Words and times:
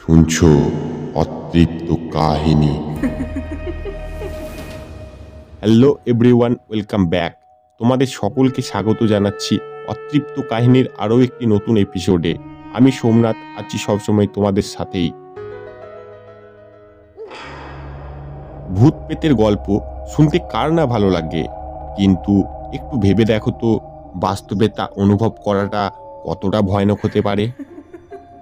শুনছো 0.00 0.50
অতৃপ্ত 1.14 1.88
কাহিনী? 2.12 2.74
হ্যালো 5.60 5.90
এভরিওয়ান 6.06 6.52
ওয়েলকাম 6.68 7.06
ব্যাক 7.06 7.32
তোমাদের 7.78 8.06
সকলকে 8.06 8.62
স্বাগত 8.62 9.02
জানাচ্ছি 9.02 9.58
অতৃপ্ত 9.88 10.40
কাহিনীর 10.40 10.86
আরও 10.98 11.16
একটি 11.22 11.46
নতুন 11.46 11.76
এপিসোডে 11.76 12.34
আমি 12.74 12.90
সোমনাথ, 12.92 13.36
আছি 13.58 13.78
সবসময় 13.78 14.26
তোমাদের 14.26 14.62
সাথেই। 14.62 15.10
ভূত 18.74 18.94
পেতের 19.08 19.34
গল্প 19.34 19.66
শুনতে 20.08 20.38
কার 20.52 20.72
না 20.72 20.86
ভালো 20.86 21.10
লাগে? 21.10 21.44
কিন্তু 21.96 22.44
একটু 22.72 22.94
ভেবে 22.98 23.24
দেখো 23.24 23.50
তো, 23.50 23.80
বাস্তবে 24.14 24.68
তা 24.68 24.84
অনুভব 24.96 25.32
করাটা 25.44 25.90
কতটা 26.24 26.60
ভয়ানক 26.62 26.98
হতে 27.04 27.20
পারে? 27.22 27.44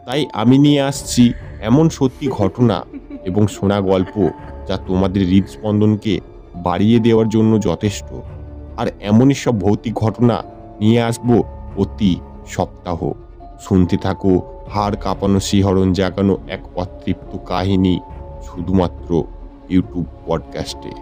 তাই 0.06 0.26
আমি 0.32 0.58
নিয়ে 0.58 0.82
আসছি 0.82 1.32
এমন 1.62 1.88
সত্যি 1.88 2.28
ঘটনা 2.28 2.84
এবং 3.24 3.46
শোনা 3.46 3.80
গল্প 3.80 4.30
যা 4.68 4.76
তোমাদের 4.76 5.26
হৃদস্পন্দনকে 5.26 6.20
বাড়িয়ে 6.56 6.98
দেওয়ার 6.98 7.28
জন্য 7.28 7.60
যথেষ্ট। 7.60 8.14
আর 8.76 8.86
এমনই 9.00 9.34
সব 9.34 9.60
ভৌতিক 9.60 9.94
ঘটনা 9.94 10.42
নিয়ে 10.80 11.02
আসব 11.02 11.42
প্রতি 11.74 12.16
সপ্তাহ। 12.46 13.12
শুনতে 13.60 13.96
থাকো 13.96 14.62
হাড় 14.70 14.96
কাঁপানো 14.96 15.40
শিহরণ 15.40 15.92
জাগানো 15.92 16.38
এক 16.48 16.78
অতৃপ্ত 16.78 17.38
কাহিনী 17.46 18.00
শুধুমাত্র 18.46 19.24
ইউটিউব 19.68 20.06
পডকাস্টে। 20.26 20.92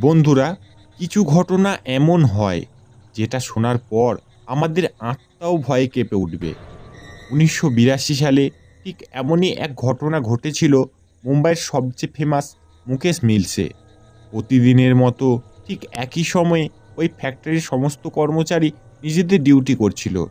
বন্ধুরা, 0.00 0.56
কিছু 0.98 1.24
ঘটনা 1.24 1.76
এমন 1.84 2.24
হয় 2.24 2.64
যেটা 3.14 3.40
শোনার 3.40 3.78
পর 3.90 4.16
আমাদের 4.46 4.88
আত্মাও 5.00 5.56
ভয়ে 5.56 5.88
কেঁপে 5.88 6.16
উঠবে। 6.16 6.54
উনিশশো 7.30 7.70
বিরাশি 7.70 8.14
সালে 8.14 8.50
ঠিক 8.84 8.96
এমনই 9.12 9.50
এক 9.50 9.74
ঘটনা 9.74 10.20
ঘটেছিল 10.20 10.82
মুম্বাইয়ের 11.24 11.62
সবচেয়ে 11.62 12.12
ফেমাস 12.16 12.56
মুকেশ 12.86 13.24
মিলসে। 13.24 13.70
প্রতিদিনের 14.30 14.96
মতো 14.96 15.40
ঠিক 15.66 15.84
একই 15.92 16.24
সময়ে 16.24 16.68
ওই 16.96 17.08
ফ্যাক্টরির 17.18 17.60
সমস্ত 17.60 18.08
কর্মচারী 18.08 18.72
নিজেদের 19.02 19.42
ডিউটি 19.42 19.74
করছিল। 19.74 20.24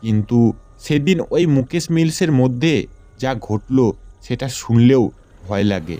কিন্তু 0.00 0.52
সেদিন 0.78 1.20
ওই 1.30 1.46
মুকেশ 1.46 1.90
মিলসের 1.90 2.32
মধ্যে 2.32 2.86
যা 3.18 3.34
ঘটল 3.34 3.92
সেটা 4.22 4.48
শুনলেও 4.48 5.10
ভয় 5.48 5.64
লাগে। 5.64 5.98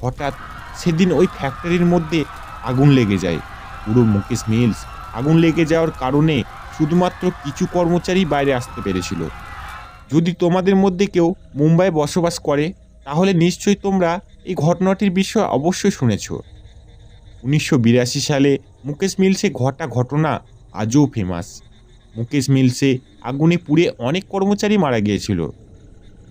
হঠাৎ 0.00 0.32
সেদিন 0.76 1.12
ওই 1.12 1.26
ফ্যাক্টরির 1.26 1.84
মধ্যে 1.84 2.24
আগুন 2.64 2.90
লেগে 2.90 3.18
যায়। 3.18 3.38
পুরো 3.86 4.02
মুকেশ 4.04 4.42
মিলস 4.48 4.76
আগুন 5.14 5.36
লেগে 5.38 5.64
যাওয়ার 5.64 5.90
কারণে 5.90 6.36
শুধুমাত্র 6.78 7.30
কিছু 7.44 7.66
কর্মচারী 7.72 8.24
বাইরে 8.24 8.54
আসতে 8.54 8.80
পেরেছিল। 8.82 9.20
যদি 10.10 10.32
তোমাদের 10.32 10.76
মধ্যে 10.76 11.06
কেউ 11.06 11.34
মুম্বাই 11.54 11.90
বসবাস 11.90 12.38
করে, 12.38 12.72
তাহলে 13.04 13.32
নিশ্চয়ই 13.32 13.78
তোমরা 13.82 14.20
এই 14.44 14.54
ঘটনাটির 14.54 15.10
বিষয়ে 15.10 15.50
অবশ্যই 15.58 15.90
শুনেছ। 15.90 16.26
উনিশশো 17.42 17.78
বিরাশি 17.78 18.20
সালে 18.20 18.58
মুকেশ 18.84 19.12
মিলসে 19.18 19.50
ঘটা 19.50 19.86
ঘটনা 19.86 20.40
আজও 20.72 21.06
ফেমাস 21.14 21.62
মুকেশ 22.16 22.50
মিলসে 22.50 22.98
আগুনে 23.22 23.56
পুড়ে 23.56 23.84
অনেক 23.98 24.24
কর্মচারী 24.28 24.76
মারা 24.78 25.00
গিয়েছিল। 25.00 25.40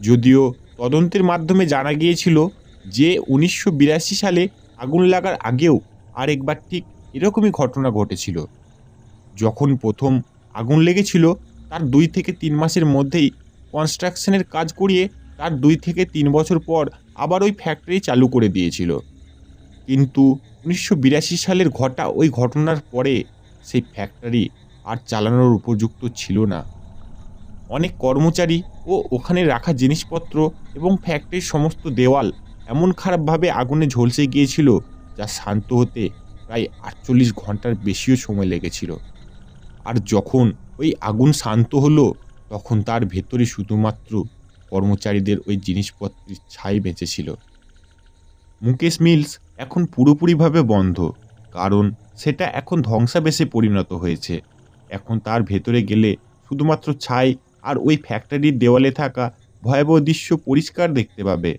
যদিও 0.02 0.54
তদন্তের 0.78 1.24
মাধ্যমে 1.24 1.66
জানা 1.66 1.94
গিয়েছিল 1.94 2.48
যে 2.86 3.20
উনিশশো 3.28 3.72
বিরাশি 3.72 4.16
সালে 4.16 4.48
আগুন 4.78 5.02
লাগার 5.06 5.36
আগেও 5.40 5.80
আরেকবার 6.14 6.58
ঠিক 6.70 6.84
এরকমই 7.14 7.52
ঘটনা 7.52 7.90
ঘটেছিল। 7.90 8.46
যখন 9.40 9.70
প্রথম 9.84 10.12
আগুন 10.56 10.80
লেগেছিল, 10.88 11.26
তার 11.70 11.84
দুই 11.94 12.06
থেকে 12.16 12.32
তিন 12.42 12.54
মাসের 12.62 12.86
মধ্যেই 12.96 13.28
কনস্ট্রাকশনের 13.74 14.44
কাজ 14.56 14.68
করিয়ে 14.74 15.04
তার 15.38 15.52
দুই 15.64 15.76
থেকে 15.86 16.02
তিন 16.16 16.26
বছর 16.38 16.58
পর 16.70 16.84
আবার 17.16 17.40
ওই 17.44 17.54
ফ্যাক্টরি 17.62 17.98
চালু 18.00 18.26
করে 18.28 18.48
দিয়েছিল। 18.56 18.92
কিন্তু 19.88 20.24
উনিশশো 20.64 20.94
বিরাশি 20.96 21.38
সালের 21.38 21.70
ঘটা 21.70 22.04
ওই 22.20 22.28
ঘটনার 22.30 22.80
পরে 22.92 23.14
সেই 23.66 23.84
ফ্যাক্টরি 23.94 24.44
আর 24.86 24.98
চালানোর 25.08 25.58
উপযুক্ত 25.60 26.02
ছিল 26.16 26.38
না। 26.54 26.60
অনেক 27.70 27.92
কর্মচারী 28.00 28.58
ও 28.88 28.94
ওখানে 29.12 29.42
রাখা 29.44 29.72
জিনিসপত্র 29.74 30.38
এবং 30.76 30.92
ফ্যাক্টরির 31.06 31.50
সমস্ত 31.54 31.84
দেওয়াল 32.00 32.28
এমন 32.68 32.90
খারাপভাবে 32.92 33.48
আগুনে 33.62 33.86
ঝলসে 33.88 34.24
গিয়েছিল 34.28 34.68
যা 35.18 35.26
শান্ত 35.38 35.70
হতে 35.74 36.04
প্রায় 36.46 36.66
আটচল্লিশ 36.84 37.30
ঘণ্টার 37.34 37.74
বেশিও 37.88 38.16
সময় 38.16 38.50
লেগেছিল। 38.54 38.92
আর 39.86 39.96
যখন 40.06 40.46
ওই 40.80 40.94
আগুন 41.02 41.32
শান্ত 41.32 41.76
হলো, 41.76 42.14
তখন 42.50 42.82
তার 42.82 43.06
ভেতরে 43.06 43.46
শুধুমাত্র 43.46 44.24
কর্মচারীদের 44.70 45.38
ওই 45.48 45.56
জিনিসপত্রের 45.56 46.38
ছাই 46.50 46.80
বেঁচেছিল। 46.80 47.34
মুকেশ 48.62 49.02
মিলস 49.02 49.40
এখন 49.58 49.86
পুরোপুরিভাবে 49.86 50.62
বন্ধ, 50.62 50.98
কারণ 51.54 51.86
সেটা 52.18 52.46
এখন 52.46 52.82
ধ্বংসাবেশে 52.82 53.46
পরিণত 53.46 53.94
হয়েছে। 53.94 54.42
এখন 54.90 55.20
তার 55.20 55.44
ভেতরে 55.44 55.84
গেলে 55.84 56.16
শুধুমাত্র 56.48 56.94
ছাই 56.94 57.36
আর 57.62 57.78
ওই 57.78 57.98
ফ্যাক্টরির 57.98 58.56
দেওয়ালে 58.58 58.92
থাকা 58.92 59.32
ভয়াবহ 59.64 60.00
দৃশ্য 60.00 60.38
পরিষ্কার 60.38 60.94
দেখতে 60.94 61.24
পাবে। 61.24 61.58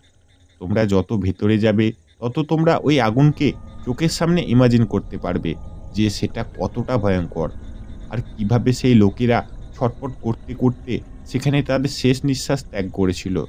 তোমরা 0.60 0.86
যত 0.86 1.12
ভেতরে 1.12 1.58
যাবে, 1.58 1.92
তত 2.20 2.36
তোমরা 2.38 2.76
ওই 2.76 3.00
আগুনকে 3.00 3.52
চোখের 3.84 4.08
সামনে 4.08 4.40
ইমাজিন 4.42 4.84
করতে 4.84 5.16
পারবে 5.18 5.54
যে 5.94 6.10
সেটা 6.10 6.44
কতটা 6.58 6.98
ভয়ঙ্কর। 6.98 7.48
আর 8.10 8.18
কীভাবে 8.18 8.72
সেই 8.72 8.94
লোকেরা 8.94 9.46
ছটপট 9.78 10.10
করতে 10.22 10.54
করতে 10.54 11.00
সেখানে 11.26 11.62
তাদের 11.62 11.90
শেষ 11.90 12.24
নিঃশ্বাস 12.24 12.64
ত্যাগ 12.64 12.90
করেছিল। 12.90 13.44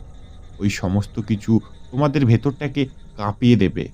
ওই 0.59 0.69
সমস্ত 0.69 1.19
কিছু 1.19 1.59
তোমাদের 1.91 2.25
ভেতরটাকে 2.25 2.85
কাঁপিয়ে 3.17 3.55
দেবে। 3.55 3.89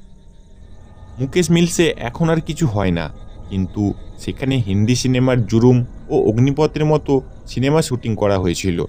মুকেশ 1.19 1.51
মিলসে 1.51 1.93
এখন 1.97 2.29
আর 2.29 2.41
কিছু 2.41 2.67
হয় 2.67 2.91
না। 2.91 3.13
কিন্তু 3.49 3.93
সেখানে 4.17 4.55
হিন্দি 4.57 4.95
সিনেমার 4.95 5.45
জুরুম 5.45 5.85
ও 6.09 6.29
অগ্নিপথের 6.29 6.85
মতো 6.85 7.21
সিনেমা 7.47 7.81
শুটিং 7.81 8.15
করা 8.15 8.37
হয়েছিল। 8.39 8.85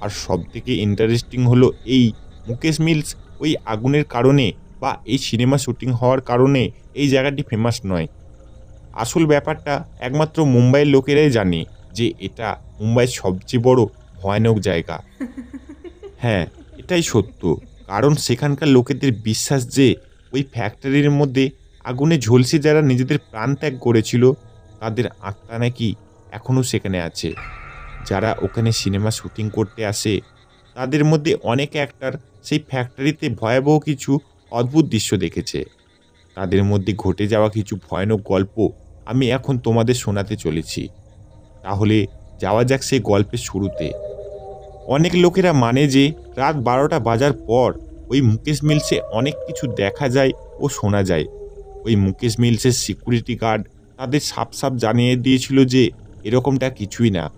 আর 0.00 0.08
সবথেকে 0.08 0.74
ইন্টারেস্টিং 0.74 1.46
হলো 1.46 1.72
এই 1.84 2.12
মুকেশ 2.48 2.80
মিলস 2.80 3.14
ওই 3.40 3.56
আগুনের 3.64 4.04
কারণে 4.04 4.52
বা 4.80 4.96
এই 5.04 5.18
সিনেমা 5.18 5.58
শুটিং 5.58 5.90
হওয়ার 5.90 6.20
কারণে 6.20 6.70
এই 6.94 7.08
জায়গাটি 7.08 7.42
ফেমাস 7.42 7.80
নয়। 7.86 8.06
আসল 8.94 9.26
ব্যাপারটা 9.26 9.84
একমাত্র 10.00 10.44
মুম্বাইয়ের 10.44 10.88
লোকেরাই 10.88 11.30
জানে 11.30 11.64
যে 11.92 12.12
এটা 12.18 12.56
মুম্বাইয়ের 12.80 13.12
সবচেয়ে 13.12 13.62
বড় 13.62 13.84
ভয়ানক 14.22 14.58
জায়গা। 14.58 15.02
হ্যাঁ 16.18 16.46
এটাই 16.78 17.02
সত্য। 17.02 17.56
কারণ 17.86 18.14
সেখানকার 18.14 18.68
লোকেদের 18.68 19.12
বিশ্বাস 19.12 19.68
যে 19.68 19.94
ওই 20.32 20.44
ফ্যাক্টরির 20.52 21.10
মধ্যে 21.10 21.50
আগুনে 21.84 22.18
ঝলসে 22.18 22.58
যারা 22.58 22.82
নিজেদের 22.82 23.18
প্রাণ 23.30 23.54
ত্যাগ 23.54 23.78
করেছিল 23.78 24.32
তাদের 24.80 25.04
আত্মা 25.20 25.58
নাকি 25.58 25.94
এখনও 26.32 26.62
সেখানে 26.62 27.00
আছে। 27.00 27.32
যারা 28.06 28.36
ওখানে 28.42 28.72
সিনেমা 28.72 29.10
শুটিং 29.10 29.50
করতে 29.50 29.86
আসে 29.86 30.20
তাদের 30.74 31.04
মধ্যে 31.04 31.34
অনেক 31.34 31.70
অ্যাক্টার 31.72 32.12
সেই 32.42 32.58
ফ্যাক্টরিতে 32.58 33.28
ভয়াবহ 33.28 33.78
কিছু 33.78 34.18
অদ্ভুত 34.50 34.84
দৃশ্য 34.84 35.16
দেখেছে। 35.16 35.64
তাদের 36.34 36.64
মধ্যে 36.64 36.94
ঘটে 36.94 37.26
যাওয়া 37.26 37.48
কিছু 37.48 37.76
ভয়ানক 37.76 38.20
গল্প 38.20 38.70
আমি 39.06 39.30
এখন 39.30 39.58
তোমাদের 39.58 39.94
শোনাতে 39.94 40.36
চলেছি। 40.36 40.88
তাহলে 41.62 42.06
যাওয়া 42.40 42.64
যাক 42.64 42.82
সেই 42.82 43.00
গল্পের 43.00 43.38
শুরুতে। 43.38 43.92
অনেক 44.86 45.12
লোকেরা 45.14 45.52
মানে 45.52 45.88
যে 45.88 46.12
রাত 46.36 46.56
বারোটা 46.56 46.98
বাজার 46.98 47.32
পর 47.32 47.78
ওই 48.08 48.20
মুকেশ 48.20 48.64
মিলসে 48.64 49.00
অনেক 49.00 49.34
কিছু 49.46 49.72
দেখা 49.72 50.08
যায় 50.08 50.32
ও 50.58 50.68
শোনা 50.68 51.02
যায়। 51.02 51.26
ওই 51.84 51.96
মুকেশ 51.96 52.40
মিলসের 52.40 52.72
সিকিউরিটি 52.72 53.36
গার্ড 53.36 53.62
তাদের 53.96 54.20
সাপ 54.20 54.52
সাপ 54.52 54.72
জানিয়ে 54.72 55.16
দিয়েছিল 55.16 55.64
যে 55.64 55.90
এরকমটা 56.24 56.70
কিছুই 56.70 57.10
না। 57.10 57.30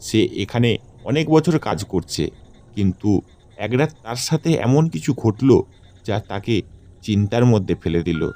সে 0.00 0.22
এখানে 0.24 0.78
অনেক 1.04 1.30
বছর 1.30 1.58
কাজ 1.58 1.84
করছে। 1.84 2.30
কিন্তু 2.74 3.22
একরাত 3.56 3.90
তার 4.02 4.16
সাথে 4.16 4.52
এমন 4.52 4.88
কিছু 4.88 5.14
ঘটলো 5.14 5.64
যা 6.06 6.20
তাকে 6.28 6.62
চিন্তার 7.02 7.44
মধ্যে 7.44 7.74
ফেলে 7.74 8.02
দিল। 8.02 8.30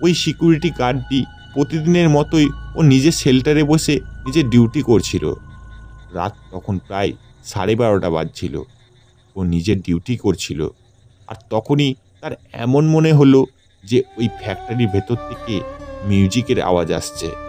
ওই 0.00 0.14
সিকিউরিটি 0.14 0.70
গার্ডটি 0.70 1.24
প্রতিদিনের 1.54 2.08
মতোই 2.08 2.48
ও 2.76 2.82
নিজের 2.82 3.12
শেল্টারে 3.12 3.62
বসে 3.62 4.00
নিজের 4.26 4.50
ডিউটি 4.50 4.82
করছিল। 4.82 5.34
রাত 6.14 6.34
তখন 6.50 6.78
প্রায় 6.78 7.12
সাড়ে 7.44 7.76
বারোটা 7.76 8.10
বাজছিল। 8.10 8.62
ও 9.36 9.42
নিজের 9.42 9.80
ডিউটি 9.80 10.16
করছিল। 10.16 10.68
আর 11.28 11.34
তখনই 11.50 11.94
তার 12.20 12.32
এমন 12.52 12.86
মনে 12.88 13.12
হলো 13.12 13.46
যে 13.84 14.02
ওই 14.18 14.28
ফ্যাক্টরির 14.42 14.88
ভেতর 14.88 15.14
থেকে 15.14 15.60
মিউজিকের 16.04 16.60
আওয়াজ 16.60 16.92
আসছে। 16.92 17.47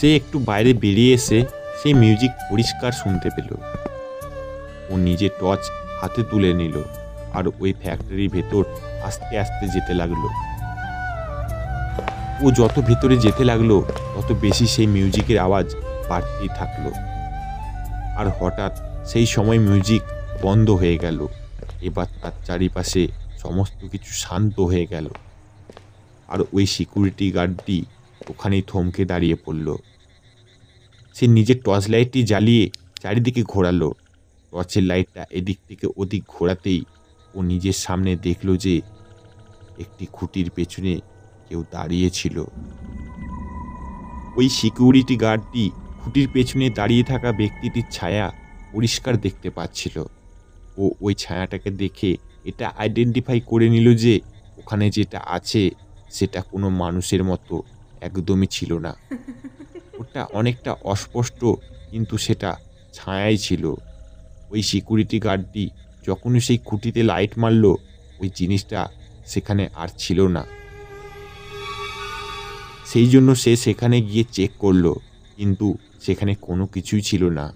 সে 0.00 0.16
একটু 0.16 0.38
বাইরে 0.38 0.72
বেরিয়ে 0.72 1.14
এসে 1.14 1.44
সেই 1.82 1.94
মিউজিক 1.94 2.30
পরিষ্কার 2.50 2.92
শুনতে 2.92 3.30
পেল। 3.36 3.56
ও 4.90 4.96
নিজের 4.96 5.30
টর্চ 5.40 5.60
হাতে 6.00 6.22
তুলে 6.22 6.52
নিল 6.52 6.82
আর 7.34 7.44
ওই 7.60 7.72
ফ্যাক্টরির 7.82 8.30
ভেতর 8.30 8.64
আস্তে 9.04 9.38
আস্তে 9.38 9.68
যেতে 9.68 9.94
লাগল। 9.94 10.22
ও 12.42 12.50
যত 12.50 12.80
ভেতরে 12.80 13.16
যেতে 13.16 13.44
লাগল, 13.44 13.82
তত 14.14 14.32
বেশি 14.32 14.66
সেই 14.66 14.86
মিউজিকের 14.86 15.38
আওয়াজ 15.38 15.74
বাড়তেই 16.08 16.48
থাকল। 16.48 16.84
আর 18.16 18.26
হঠাৎ 18.38 18.78
সেই 19.08 19.26
সময় 19.26 19.58
মিউজিক 19.58 20.02
বন্ধ 20.42 20.70
হয়ে 20.70 20.98
গেল। 20.98 21.26
এবার 21.82 22.06
তার 22.22 22.32
চারিপাশে 22.44 23.08
সমস্ত 23.38 23.88
কিছু 23.92 24.12
শান্ত 24.12 24.60
হয়ে 24.60 24.86
গেল। 24.86 25.08
আর 26.28 26.38
ওই 26.52 26.66
সিকিউরিটি 26.66 27.30
গার্ডটি 27.30 27.84
ওখানেই 28.30 28.62
থমকে 28.62 29.02
দাঁড়িয়ে 29.04 29.36
পড়ল। 29.44 29.68
সে 31.16 31.26
নিজের 31.26 31.58
টর্চ 31.62 31.84
লাইটটি 31.88 32.20
জ্বালিয়ে 32.22 32.64
চারিদিকে 33.02 33.42
ঘোরালো। 33.42 33.90
টর্চের 34.52 34.82
লাইটটা 34.82 35.22
এদিক 35.30 35.58
থেকে 35.68 35.86
ওদিক 35.96 36.22
ঘোরাতেই 36.28 36.80
ও 37.34 37.42
নিজের 37.42 37.76
সামনে 37.84 38.16
দেখল 38.16 38.56
যে 38.56 38.74
একটি 39.78 40.06
খুঁটির 40.12 40.50
পেছনে 40.50 40.92
কেউ 41.48 41.64
দাঁড়িয়েছিল 41.70 42.36
ওই 44.36 44.48
সিকিউরিটি 44.48 45.16
গার্ডটি 45.16 45.70
খুঁটির 46.00 46.28
পেছনে 46.28 46.70
দাঁড়িয়ে 46.70 47.04
থাকা 47.04 47.32
ব্যক্তিটির 47.32 47.86
ছায়া 47.90 48.26
পরিষ্কার 48.72 49.14
দেখতে 49.16 49.48
পাচ্ছিল। 49.50 49.96
ও 50.78 50.84
ওই 51.00 51.14
ছায়াটাকে 51.14 51.70
দেখে 51.82 52.10
এটা 52.44 52.66
আইডেন্টিফাই 52.78 53.38
করে 53.40 53.68
নিল 53.68 53.86
যে 53.94 54.20
ওখানে 54.58 54.90
যেটা 54.90 55.20
আছে 55.26 55.70
সেটা 56.10 56.40
কোনো 56.42 56.70
মানুষের 56.82 57.24
মতো। 57.24 57.62
একদমই 58.00 58.46
ছিল 58.46 58.78
না। 58.78 58.94
ওটা 59.98 60.24
অনেকটা 60.24 60.72
অস্পষ্ট, 60.72 61.44
কিন্তু 61.90 62.18
সেটা 62.18 62.56
ছায়াই 62.92 63.36
ছিল। 63.36 63.74
ওই 64.50 64.62
সিকিউরিটি 64.62 65.20
গার্ডটি 65.20 65.70
যখনই 66.06 66.40
সেই 66.40 66.58
খুঁটিতে 66.58 67.02
লাইট 67.02 67.38
মারলো, 67.38 67.76
ওই 68.20 68.30
জিনিসটা 68.34 68.88
সেখানে 69.26 69.68
আর 69.74 69.88
ছিল 69.98 70.26
না। 70.26 70.44
সেই 72.86 73.06
জন্য 73.06 73.34
সে 73.34 73.56
সেখানে 73.56 74.02
গিয়ে 74.02 74.24
চেক 74.32 74.50
করল, 74.58 74.94
কিন্তু 75.36 75.78
সেখানে 76.00 76.34
কোনো 76.34 76.66
কিছুই 76.66 77.00
ছিল 77.00 77.28
না। 77.28 77.52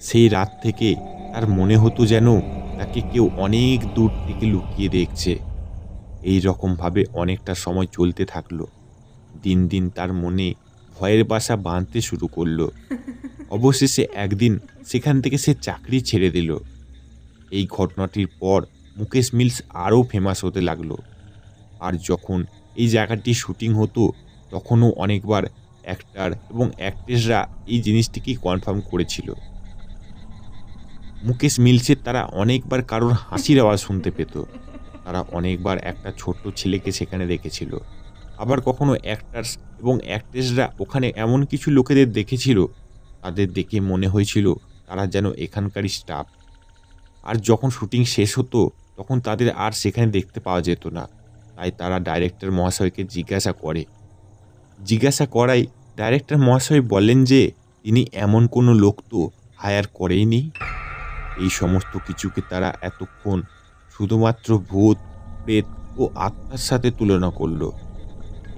সেই 0.00 0.28
রাত 0.28 0.50
থেকে 0.62 0.94
তার 1.32 1.48
মনে 1.48 1.76
হতো 1.76 2.06
যেন 2.06 2.40
তাকে 2.78 3.00
কেউ 3.00 3.30
অনেক 3.36 3.94
দূর 3.94 4.10
থেকে 4.26 4.46
লুকিয়ে 4.46 4.88
দেখছে। 4.88 5.38
এই 6.22 6.40
রকমভাবে 6.40 7.04
অনেকটা 7.12 7.54
সময় 7.54 7.86
চলতে 7.86 8.24
থাকল। 8.24 8.66
দিন 9.42 9.68
দিন 9.68 9.90
তার 9.90 10.12
মনে 10.12 10.54
ভয়ের 10.96 11.24
বাসা 11.24 11.56
বাঁধতে 11.56 12.00
শুরু 12.00 12.26
করল। 12.26 12.68
অবশেষে 13.50 14.06
একদিন 14.14 14.58
সেখান 14.86 15.22
থেকে 15.22 15.38
সে 15.38 15.54
চাকরি 15.54 16.00
ছেড়ে 16.00 16.30
দিল। 16.30 16.58
এই 17.50 17.66
ঘটনাটির 17.70 18.28
পর 18.40 18.66
মুকেশ 18.96 19.34
মিলস 19.34 19.62
আরও 19.70 20.02
ফেমাস 20.02 20.44
হতে 20.44 20.60
লাগল। 20.60 20.96
আর 21.80 21.92
যখন 21.92 22.44
এই 22.76 22.88
জায়গাটি 22.88 23.34
শুটিং 23.34 23.74
হতো, 23.74 24.12
তখনও 24.50 24.92
অনেকবার 24.96 25.42
অ্যাক্টার 25.82 26.32
এবং 26.32 26.70
অ্যাক্ট্রেসরা 26.76 27.46
এই 27.66 27.80
জিনিসটিকেই 27.82 28.34
কনফার্ম 28.34 28.80
করেছিল। 28.80 29.32
মুকেশ 31.22 31.60
মিলসের 31.60 31.96
তারা 32.04 32.24
অনেকবার 32.24 32.82
কারোর 32.82 33.12
হাসির 33.12 33.60
আওয়াজ 33.60 33.78
শুনতে 33.80 34.10
পেত। 34.10 34.42
তারা 35.04 35.20
অনেকবার 35.20 35.78
একটা 35.78 36.12
ছোট্ট 36.18 36.48
ছেলেকে 36.56 36.92
সেখানে 36.92 37.26
দেখেছিল। 37.26 37.78
আবার 38.38 38.60
কখনো 38.60 38.96
অ্যাক্টার্স 39.02 39.58
এবং 39.80 39.98
অ্যাক্ট্রেসরা 40.04 40.72
ওখানে 40.80 41.12
এমন 41.16 41.44
কিছু 41.44 41.70
লোকেদের 41.70 42.12
দেখেছিল, 42.12 42.66
তাদের 43.22 43.52
দেখে 43.52 43.80
মনে 43.80 44.08
হয়েছিল 44.08 44.54
তারা 44.86 45.06
যেন 45.06 45.32
এখানকারই 45.32 45.88
স্টাফ 45.88 46.26
আর 47.24 47.34
যখন 47.36 47.70
শুটিং 47.70 48.04
শেষ 48.04 48.38
হতো, 48.38 48.70
তখন 48.96 49.20
তাদের 49.20 49.50
আর 49.50 49.72
সেখানে 49.72 50.06
দেখতে 50.06 50.40
পাওয়া 50.40 50.60
যেত 50.62 50.86
না। 50.86 51.08
তাই 51.56 51.70
তারা 51.70 51.98
ডাইরেক্টর 51.98 52.50
মহাশয়কে 52.50 53.04
জিজ্ঞাসা 53.04 53.52
করে। 53.52 53.84
জিজ্ঞাসা 54.84 55.26
করাই 55.26 55.66
ডাইরেক্টর 55.96 56.36
মহাশয় 56.36 56.80
বলেন 56.80 57.24
যে, 57.24 57.52
তিনি 57.84 58.06
এমন 58.12 58.46
কোনো 58.46 58.74
লোক 58.74 58.96
তো 59.10 59.30
হায়ার 59.56 59.86
করেইনি? 59.94 60.50
এই 61.40 61.50
সমস্ত 61.50 61.98
কিছুকে 62.06 62.40
তারা 62.50 62.74
এতক্ষণ 62.80 63.42
শুধুমাত্র 63.94 64.58
ভূত, 64.58 64.98
প্রেত 65.44 65.64
ও 65.98 66.08
আত্মার 66.16 66.58
সাথে 66.58 66.90
তুলনা 66.90 67.30
করল। 67.30 67.70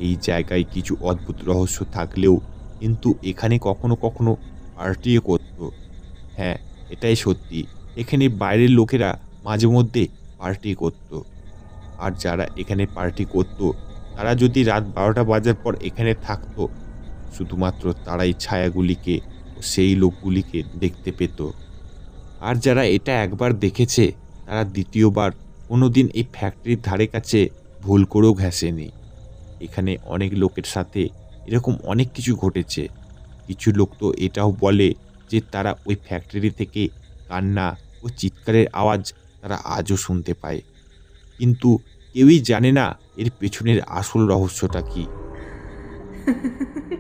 এই 0.01 0.17
জায়গায় 0.23 0.65
কিছু 0.65 0.97
অদ্ভুত 1.01 1.39
রহস্য 1.45 1.85
থাকলেও 1.93 2.35
কিন্তু 2.81 3.15
এখানে 3.23 3.59
কখনো 3.59 3.95
কখনো 3.97 4.37
পার্টিও 4.77 5.21
করত। 5.21 5.59
হ্যাঁ 6.37 6.57
এটাই 6.91 7.17
সত্যি। 7.17 7.65
এখানে 7.97 8.29
বাইরের 8.29 8.71
লোকেরা 8.71 9.19
মাঝে 9.45 9.67
মধ্যে 9.67 10.09
পার্টি 10.39 10.75
করত। 10.75 11.11
আর 11.99 12.13
যারা 12.19 12.45
এখানে 12.57 12.87
পার্টি 12.87 13.25
করত, 13.25 13.61
তারা 14.17 14.35
যদি 14.35 14.65
রাত 14.65 14.85
বারোটা 14.95 15.25
বাজার 15.25 15.55
পর 15.55 15.73
এখানে 15.83 16.15
থাকতো, 16.23 16.69
শুধুমাত্র 17.37 17.85
তারাই 18.05 18.33
ছায়াগুলিকে 18.41 19.21
ও 19.57 19.63
সেই 19.63 19.97
লোকগুলিকে 19.97 20.63
দেখতে 20.79 21.11
পেত। 21.13 21.39
আর 22.41 22.55
যারা 22.55 22.85
এটা 22.85 23.13
একবার 23.23 23.51
দেখেছে, 23.59 24.13
তারা 24.47 24.65
দ্বিতীয়বার 24.65 25.31
কোনো 25.69 25.89
দিন 25.89 26.07
এই 26.15 26.25
ফ্যাক্টরির 26.33 26.81
ধারে 26.83 27.07
কাছে 27.07 27.41
ভুল 27.81 28.05
করেও 28.05 28.35
ঘেঁষেনি। 28.35 28.89
এখানে 29.61 29.97
অনেক 30.05 30.35
লোকের 30.35 30.65
সাথে 30.65 31.09
এরকম 31.47 31.77
অনেক 31.85 32.09
কিছু 32.15 32.37
ঘটেছে। 32.37 32.89
কিছু 33.47 33.73
লোক 33.73 33.91
তো 33.99 34.13
এটাও 34.19 34.57
বলে 34.61 34.95
যে 35.31 35.41
তারা 35.53 35.75
ওই 35.87 35.97
ফ্যাক্টরি 36.07 36.51
থেকে 36.51 36.89
কান্না 37.29 37.77
ও 38.03 38.09
চিৎকারের 38.09 38.67
আওয়াজ 38.73 39.13
তারা 39.41 39.57
আজও 39.65 39.97
শুনতে 39.97 40.35
পায়। 40.35 40.61
কিন্তু 41.39 41.79
কেউই 42.15 42.39
জানে 42.41 42.73
না 42.73 42.99
এর 43.17 43.31
পেছনের 43.39 43.81
আসল 43.81 44.29
রহস্যটা 44.29 44.81
কী। 44.81 45.05